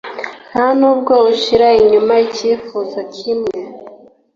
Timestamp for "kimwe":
3.15-3.59